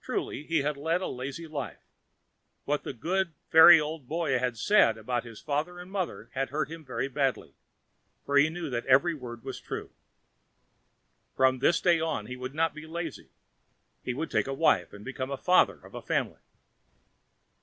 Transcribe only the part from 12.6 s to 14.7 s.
be lazy; he would take a